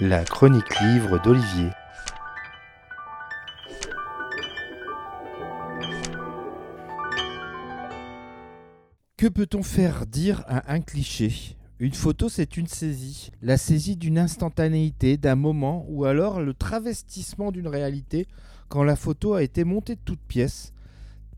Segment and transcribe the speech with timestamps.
[0.00, 1.70] La chronique livre d'Olivier.
[9.16, 11.56] Que peut-on faire dire à un cliché?
[11.78, 13.30] Une photo, c'est une saisie.
[13.42, 18.26] La saisie d'une instantanéité, d'un moment, ou alors le travestissement d'une réalité
[18.68, 20.72] quand la photo a été montée de toutes pièces,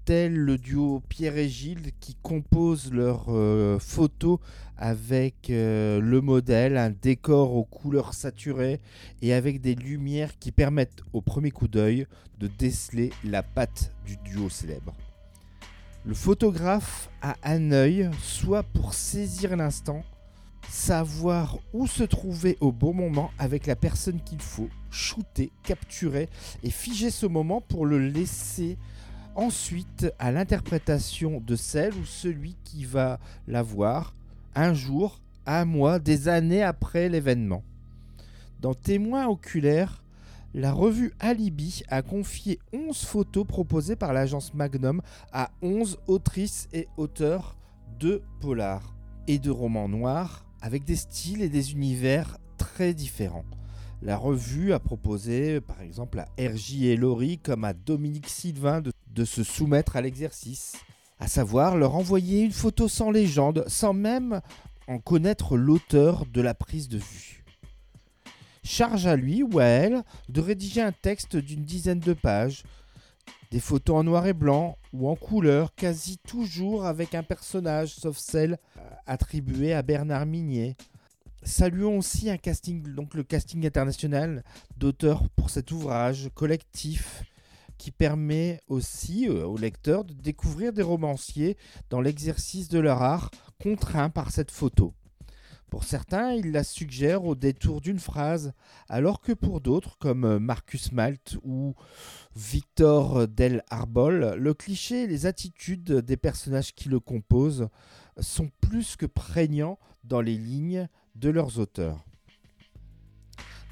[0.05, 4.41] tel le duo Pierre et Gilles qui composent leur euh, photo
[4.77, 8.80] avec euh, le modèle, un décor aux couleurs saturées
[9.23, 12.06] et avec des lumières qui permettent au premier coup d'œil
[12.38, 14.95] de déceler la patte du duo célèbre.
[16.05, 20.05] Le photographe a un œil, soit pour saisir l'instant,
[20.68, 26.29] savoir où se trouver au bon moment avec la personne qu'il faut, shooter, capturer
[26.62, 28.77] et figer ce moment pour le laisser
[29.34, 34.15] ensuite à l'interprétation de celle ou celui qui va la voir
[34.55, 37.62] un jour, un mois, des années après l'événement.
[38.60, 40.02] Dans Témoins oculaires,
[40.55, 46.87] la revue Alibi a confié 11 photos proposées par l'agence Magnum à 11 autrices et
[46.96, 47.57] auteurs
[47.99, 48.95] de polar
[49.27, 53.45] et de romans noirs avec des styles et des univers très différents.
[54.01, 58.93] La revue a proposé par exemple à RJ et Laurie comme à Dominique Sylvain de,
[59.15, 60.74] de se soumettre à l'exercice,
[61.18, 64.41] à savoir leur envoyer une photo sans légende, sans même
[64.88, 67.44] en connaître l'auteur de la prise de vue.
[68.65, 72.65] Charge à lui ou à elle de rédiger un texte d'une dizaine de pages,
[73.50, 78.19] des photos en noir et blanc ou en couleur, quasi toujours avec un personnage, sauf
[78.19, 78.59] celle
[79.06, 80.76] attribuée à Bernard Minier.
[81.43, 84.43] Saluons aussi le casting international
[84.78, 87.22] d'auteurs pour cet ouvrage collectif
[87.84, 91.59] qui permet aussi euh, aux lecteurs de découvrir des romanciers
[91.91, 93.31] dans l'exercice de leur art
[93.62, 94.94] contraint par cette photo.
[95.69, 98.55] Pour certains, ils la suggèrent au détour d'une phrase,
[98.88, 101.75] alors que pour d'autres, comme euh, Marcus Malt ou
[102.34, 107.69] Victor Del Arbol, le cliché et les attitudes des personnages qui le composent
[108.19, 112.03] sont plus que prégnants dans les lignes de leurs auteurs.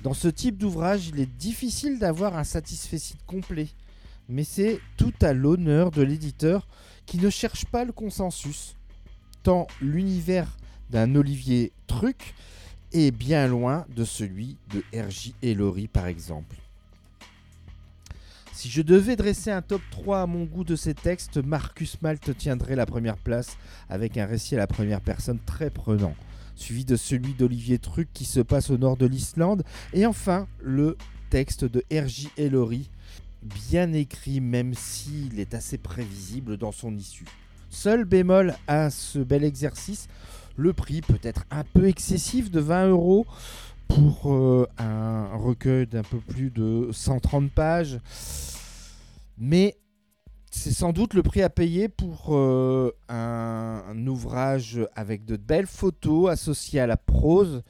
[0.03, 3.69] Dans ce type d'ouvrage, il est difficile d'avoir un satisfait complet,
[4.33, 6.67] mais c'est tout à l'honneur de l'éditeur
[7.07, 8.77] qui ne cherche pas le consensus,
[9.43, 10.57] tant l'univers
[10.91, 12.35] d'un Olivier Truc
[12.93, 16.57] est bien loin de celui de RJ Laurie par exemple.
[18.53, 22.37] Si je devais dresser un top 3 à mon goût de ces textes, Marcus Malte
[22.37, 23.57] tiendrait la première place
[23.89, 26.15] avec un récit à la première personne très prenant,
[26.55, 29.65] suivi de celui d'Olivier Truc qui se passe au nord de l'Islande,
[29.95, 30.97] et enfin le
[31.31, 32.91] texte de RJ Laurie,
[33.43, 37.27] bien écrit même s'il est assez prévisible dans son issue.
[37.71, 40.09] Seul bémol à ce bel exercice,
[40.57, 43.27] le prix peut être un peu excessif de 20 euros
[43.89, 47.99] pour euh, un recueil d'un peu plus de 130 pages.
[49.39, 49.77] Mais
[50.51, 56.31] c'est sans doute le prix à payer pour euh, un, ouvrage avec de belles photos
[56.31, 57.63] associées à la prose,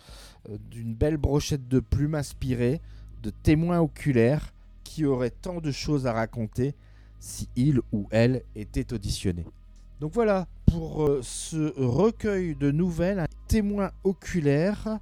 [0.48, 2.80] euh, d'une belle brochette de plumes inspirées,
[3.22, 4.51] de témoins oculaires
[4.92, 6.74] qui auraient tant de choses à raconter
[7.18, 9.46] si il ou elle était auditionné.
[10.00, 14.98] Donc voilà pour euh, ce recueil de nouvelles, un témoin oculaire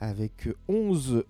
[0.00, 1.24] avec 11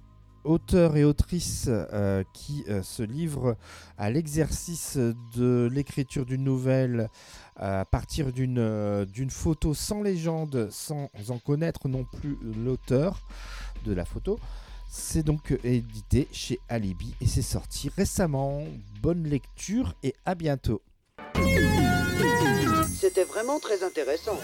[0.44, 3.56] auteurs et autrices euh, qui euh, se livrent
[3.98, 7.08] à l'exercice de l'écriture d'une nouvelle
[7.56, 13.26] à partir d'une d'une photo sans légende, sans en connaître non plus l'auteur
[13.84, 14.38] de la photo.
[14.88, 18.64] C'est donc édité chez Alibi et c'est sorti récemment.
[19.00, 20.82] Bonne lecture et à bientôt.
[23.00, 24.38] C'était vraiment très intéressant.